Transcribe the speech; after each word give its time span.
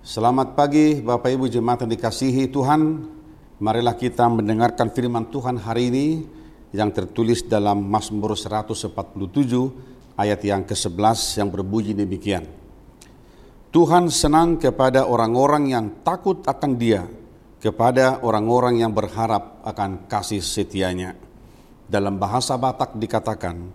Selamat 0.00 0.56
pagi 0.56 0.96
Bapak 0.96 1.28
Ibu 1.28 1.52
Jemaat 1.52 1.84
yang 1.84 1.92
dikasihi 1.92 2.48
Tuhan. 2.48 3.04
Marilah 3.60 3.92
kita 3.92 4.32
mendengarkan 4.32 4.88
firman 4.88 5.28
Tuhan 5.28 5.60
hari 5.60 5.92
ini 5.92 6.06
yang 6.72 6.88
tertulis 6.88 7.44
dalam 7.44 7.84
Mazmur 7.84 8.32
147 8.32 8.96
ayat 10.16 10.40
yang 10.40 10.64
ke-11 10.64 11.44
yang 11.44 11.52
berbunyi 11.52 11.92
demikian. 11.92 12.48
Tuhan 13.68 14.08
senang 14.08 14.56
kepada 14.56 15.04
orang-orang 15.04 15.68
yang 15.68 16.00
takut 16.00 16.48
akan 16.48 16.80
dia, 16.80 17.04
kepada 17.60 18.24
orang-orang 18.24 18.80
yang 18.80 18.96
berharap 18.96 19.60
akan 19.68 20.08
kasih 20.08 20.40
setianya. 20.40 21.12
Dalam 21.84 22.16
bahasa 22.16 22.56
Batak 22.56 22.96
dikatakan, 22.96 23.68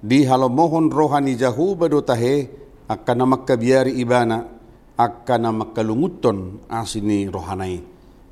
di 0.00 0.24
halo 0.24 0.48
mohon 0.48 0.88
rohani 0.88 1.36
jahu 1.36 1.76
bedotahe 1.76 2.48
akan 2.88 3.16
nama 3.28 3.44
kebiari 3.44 4.00
ibana 4.00 4.55
akan 4.96 5.52
makalunguton 5.52 6.66
asini 6.72 7.28
rohanai. 7.28 7.80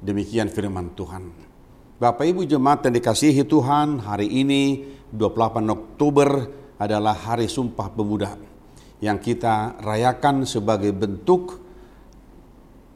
Demikian 0.01 0.49
firman 0.49 0.97
Tuhan. 0.97 1.29
Bapak 2.01 2.25
Ibu 2.25 2.45
jemaat 2.45 2.85
yang 2.85 2.97
dikasihi 3.01 3.45
Tuhan, 3.45 4.03
hari 4.05 4.29
ini 4.29 4.85
28 5.13 5.65
Oktober 5.71 6.29
adalah 6.77 7.15
hari 7.15 7.47
Sumpah 7.47 7.89
Pemuda 7.93 8.35
yang 9.05 9.21
kita 9.21 9.79
rayakan 9.85 10.49
sebagai 10.49 10.91
bentuk 10.97 11.61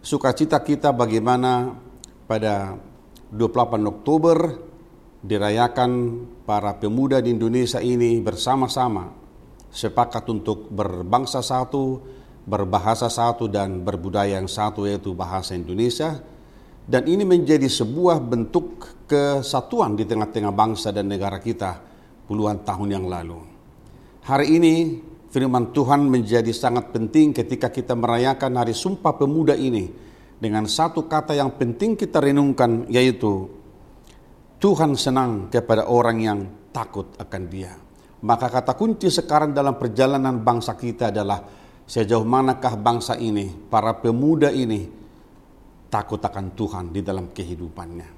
sukacita 0.01 0.65
kita 0.65 0.97
bagaimana 0.97 1.77
pada 2.25 2.77
28 3.29 3.93
Oktober 3.93 4.37
dirayakan 5.21 5.91
para 6.49 6.81
pemuda 6.81 7.21
di 7.21 7.37
Indonesia 7.37 7.83
ini 7.83 8.17
bersama-sama 8.25 9.11
sepakat 9.69 10.25
untuk 10.33 10.73
berbangsa 10.73 11.45
satu, 11.45 12.01
berbahasa 12.49 13.13
satu 13.13 13.45
dan 13.45 13.85
berbudaya 13.85 14.41
yang 14.41 14.49
satu 14.49 14.89
yaitu 14.89 15.13
bahasa 15.13 15.53
Indonesia 15.53 16.17
dan 16.89 17.05
ini 17.05 17.29
menjadi 17.29 17.69
sebuah 17.69 18.25
bentuk 18.25 18.89
kesatuan 19.05 19.93
di 19.93 20.09
tengah-tengah 20.09 20.49
bangsa 20.57 20.89
dan 20.89 21.13
negara 21.13 21.37
kita 21.37 21.77
puluhan 22.25 22.65
tahun 22.65 22.89
yang 22.97 23.05
lalu. 23.05 23.37
Hari 24.25 24.47
ini 24.57 24.75
firman 25.29 25.77
Tuhan 25.77 26.09
menjadi 26.09 26.49
sangat 26.49 26.89
penting 26.89 27.37
ketika 27.37 27.69
kita 27.69 27.93
merayakan 27.93 28.57
hari 28.57 28.73
Sumpah 28.73 29.13
Pemuda 29.21 29.53
ini 29.53 29.93
dengan 30.41 30.65
satu 30.65 31.05
kata 31.05 31.37
yang 31.37 31.53
penting 31.61 31.93
kita 31.93 32.25
renungkan 32.25 32.89
yaitu 32.89 33.53
Tuhan 34.57 34.97
senang 34.97 35.53
kepada 35.53 35.93
orang 35.93 36.19
yang 36.25 36.39
takut 36.73 37.13
akan 37.21 37.43
Dia. 37.53 37.77
Maka 38.19 38.51
kata 38.51 38.75
kunci 38.75 39.13
sekarang 39.13 39.55
dalam 39.55 39.79
perjalanan 39.79 40.41
bangsa 40.41 40.75
kita 40.75 41.15
adalah 41.15 41.68
Sejauh 41.89 42.21
manakah 42.21 42.77
bangsa 42.77 43.17
ini, 43.17 43.49
para 43.49 43.97
pemuda 43.97 44.53
ini 44.53 44.85
takut 45.89 46.21
akan 46.21 46.53
Tuhan 46.53 46.93
di 46.93 47.01
dalam 47.01 47.33
kehidupannya. 47.33 48.09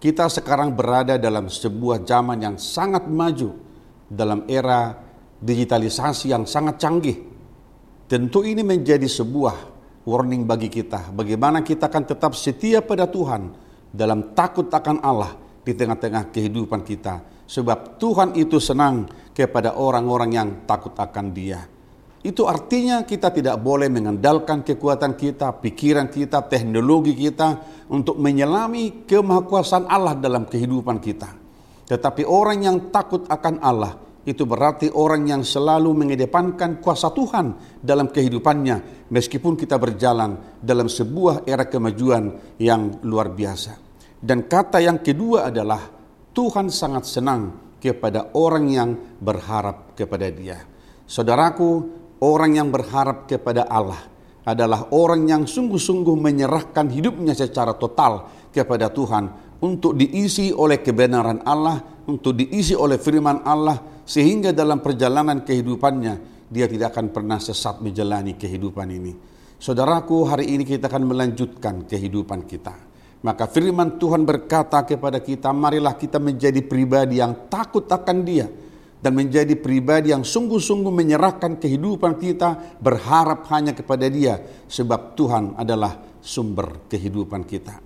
Kita 0.00 0.24
sekarang 0.32 0.72
berada 0.72 1.20
dalam 1.20 1.52
sebuah 1.52 2.00
zaman 2.00 2.40
yang 2.40 2.56
sangat 2.56 3.04
maju 3.04 3.60
dalam 4.08 4.48
era 4.48 4.96
digitalisasi 5.36 6.32
yang 6.32 6.48
sangat 6.48 6.80
canggih. 6.80 7.20
Tentu 8.08 8.40
ini 8.40 8.64
menjadi 8.64 9.04
sebuah 9.04 9.56
warning 10.08 10.48
bagi 10.48 10.72
kita. 10.72 11.12
Bagaimana 11.12 11.60
kita 11.60 11.92
akan 11.92 12.04
tetap 12.08 12.32
setia 12.32 12.80
pada 12.80 13.04
Tuhan 13.04 13.52
dalam 13.92 14.32
takut 14.32 14.68
akan 14.72 15.04
Allah 15.04 15.36
di 15.60 15.76
tengah-tengah 15.76 16.32
kehidupan 16.32 16.80
kita. 16.84 17.20
Sebab 17.44 18.00
Tuhan 18.00 18.32
itu 18.40 18.56
senang 18.56 19.04
kepada 19.36 19.76
orang-orang 19.76 20.30
yang 20.32 20.48
takut 20.64 20.96
akan 20.96 21.36
dia. 21.36 21.73
Itu 22.24 22.48
artinya 22.48 23.04
kita 23.04 23.28
tidak 23.28 23.60
boleh 23.60 23.92
mengandalkan 23.92 24.64
kekuatan 24.64 25.12
kita, 25.12 25.60
pikiran 25.60 26.08
kita, 26.08 26.48
teknologi 26.48 27.12
kita 27.12 27.60
untuk 27.92 28.16
menyelami 28.16 29.04
kemahakuasaan 29.04 29.84
Allah 29.84 30.16
dalam 30.16 30.48
kehidupan 30.48 31.04
kita. 31.04 31.28
Tetapi 31.84 32.24
orang 32.24 32.64
yang 32.64 32.76
takut 32.88 33.28
akan 33.28 33.60
Allah 33.60 34.00
itu 34.24 34.48
berarti 34.48 34.88
orang 34.96 35.28
yang 35.28 35.42
selalu 35.44 35.92
mengedepankan 35.92 36.80
kuasa 36.80 37.12
Tuhan 37.12 37.76
dalam 37.84 38.08
kehidupannya 38.08 39.04
meskipun 39.12 39.52
kita 39.52 39.76
berjalan 39.76 40.56
dalam 40.64 40.88
sebuah 40.88 41.44
era 41.44 41.68
kemajuan 41.68 42.56
yang 42.56 43.04
luar 43.04 43.36
biasa. 43.36 43.76
Dan 44.16 44.48
kata 44.48 44.80
yang 44.80 45.04
kedua 45.04 45.52
adalah 45.52 45.84
Tuhan 46.32 46.72
sangat 46.72 47.04
senang 47.04 47.76
kepada 47.76 48.32
orang 48.32 48.64
yang 48.72 48.90
berharap 49.20 49.92
kepada 49.92 50.32
Dia. 50.32 50.56
Saudaraku, 51.04 52.00
Orang 52.24 52.56
yang 52.56 52.72
berharap 52.72 53.28
kepada 53.28 53.68
Allah 53.68 54.00
adalah 54.48 54.88
orang 54.96 55.28
yang 55.28 55.42
sungguh-sungguh 55.44 56.16
menyerahkan 56.16 56.88
hidupnya 56.88 57.36
secara 57.36 57.76
total 57.76 58.48
kepada 58.48 58.88
Tuhan 58.88 59.28
untuk 59.60 59.92
diisi 59.92 60.48
oleh 60.48 60.80
kebenaran 60.80 61.44
Allah, 61.44 61.84
untuk 62.08 62.32
diisi 62.32 62.72
oleh 62.72 62.96
firman 62.96 63.44
Allah, 63.44 63.76
sehingga 64.08 64.56
dalam 64.56 64.80
perjalanan 64.80 65.44
kehidupannya 65.44 66.48
dia 66.48 66.64
tidak 66.64 66.96
akan 66.96 67.12
pernah 67.12 67.36
sesat 67.36 67.84
menjalani 67.84 68.40
kehidupan 68.40 68.88
ini. 68.88 69.12
Saudaraku, 69.60 70.24
hari 70.24 70.48
ini 70.48 70.64
kita 70.64 70.88
akan 70.88 71.04
melanjutkan 71.04 71.84
kehidupan 71.84 72.48
kita. 72.48 72.72
Maka 73.20 73.48
firman 73.52 74.00
Tuhan 74.00 74.24
berkata 74.24 74.80
kepada 74.84 75.20
kita, 75.20 75.52
marilah 75.52 75.92
kita 75.92 76.16
menjadi 76.16 76.60
pribadi 76.64 77.20
yang 77.20 77.52
takut 77.52 77.84
akan 77.84 78.18
dia 78.24 78.48
dan 79.04 79.12
menjadi 79.12 79.52
pribadi 79.60 80.16
yang 80.16 80.24
sungguh-sungguh 80.24 80.88
menyerahkan 80.88 81.60
kehidupan 81.60 82.16
kita 82.16 82.80
berharap 82.80 83.44
hanya 83.52 83.76
kepada 83.76 84.08
Dia 84.08 84.40
sebab 84.64 85.12
Tuhan 85.12 85.60
adalah 85.60 86.00
sumber 86.24 86.88
kehidupan 86.88 87.44
kita. 87.44 87.84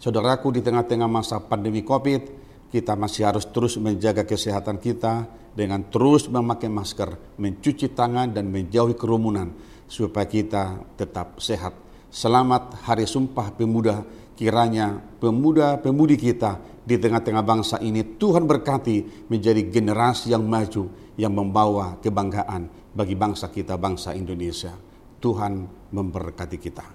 Saudaraku 0.00 0.56
di 0.56 0.64
tengah-tengah 0.64 1.04
masa 1.04 1.44
pandemi 1.44 1.84
Covid, 1.84 2.24
kita 2.72 2.96
masih 2.96 3.28
harus 3.28 3.44
terus 3.52 3.76
menjaga 3.76 4.24
kesehatan 4.24 4.80
kita 4.80 5.28
dengan 5.52 5.84
terus 5.92 6.24
memakai 6.24 6.72
masker, 6.72 7.36
mencuci 7.36 7.92
tangan 7.92 8.32
dan 8.32 8.48
menjauhi 8.48 8.96
kerumunan 8.96 9.52
supaya 9.84 10.24
kita 10.24 10.80
tetap 10.96 11.36
sehat. 11.36 11.76
Selamat 12.08 12.80
Hari 12.80 13.04
Sumpah 13.04 13.52
Pemuda, 13.52 14.00
kiranya 14.36 15.00
pemuda-pemudi 15.00 16.20
kita 16.20 16.60
di 16.86 17.00
tengah-tengah 17.00 17.42
bangsa 17.42 17.76
ini 17.82 18.14
Tuhan 18.20 18.46
berkati 18.46 19.26
menjadi 19.32 19.66
generasi 19.66 20.30
yang 20.30 20.46
maju 20.46 20.86
yang 21.16 21.32
membawa 21.32 21.98
kebanggaan 21.98 22.92
bagi 22.92 23.16
bangsa 23.16 23.50
kita, 23.50 23.74
bangsa 23.80 24.12
Indonesia. 24.12 24.70
Tuhan 25.16 25.66
memberkati 25.90 26.58
kita. 26.60 26.86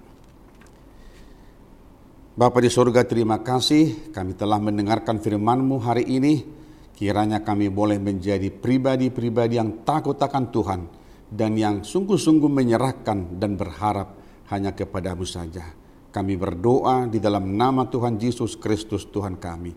Bapa 2.32 2.64
di 2.64 2.72
surga 2.72 3.04
terima 3.04 3.44
kasih 3.44 4.14
kami 4.16 4.38
telah 4.40 4.62
mendengarkan 4.62 5.20
firman-Mu 5.20 5.78
hari 5.84 6.08
ini. 6.08 6.64
Kiranya 6.96 7.42
kami 7.42 7.74
boleh 7.74 7.98
menjadi 7.98 8.48
pribadi-pribadi 8.54 9.58
yang 9.58 9.82
takut 9.82 10.16
akan 10.22 10.54
Tuhan 10.54 10.82
dan 11.34 11.58
yang 11.58 11.82
sungguh-sungguh 11.82 12.48
menyerahkan 12.48 13.42
dan 13.42 13.58
berharap 13.58 14.16
hanya 14.54 14.72
kepadamu 14.78 15.26
saja. 15.26 15.81
Kami 16.12 16.36
berdoa 16.36 17.08
di 17.08 17.24
dalam 17.24 17.56
nama 17.56 17.88
Tuhan 17.88 18.20
Yesus 18.20 18.60
Kristus 18.60 19.08
Tuhan 19.08 19.40
kami. 19.40 19.72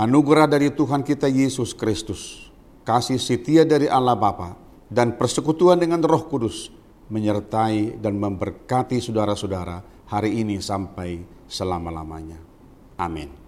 Anugerah 0.00 0.48
dari 0.48 0.72
Tuhan 0.72 1.04
kita 1.04 1.28
Yesus 1.28 1.76
Kristus, 1.76 2.48
kasih 2.88 3.20
setia 3.20 3.68
dari 3.68 3.84
Allah 3.84 4.16
Bapa 4.16 4.56
dan 4.88 5.20
persekutuan 5.20 5.76
dengan 5.76 6.00
Roh 6.00 6.24
Kudus 6.24 6.72
menyertai 7.12 8.00
dan 8.00 8.16
memberkati 8.16 9.00
saudara-saudara 9.00 10.08
hari 10.08 10.40
ini 10.40 10.60
sampai 10.60 11.20
selama-lamanya. 11.48 12.40
Amin. 12.96 13.47